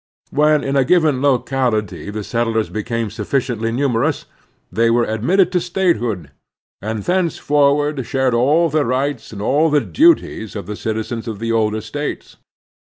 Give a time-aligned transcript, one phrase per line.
[0.31, 4.25] When in a given locality the settlers became sufficiently numeroxis,
[4.71, 5.15] they Manhood and Statehood 239 were
[5.47, 6.31] admitted to statehood,
[6.81, 11.37] and thenceforward shared all the rights and all the duties of the citi zens of
[11.37, 12.37] the older States.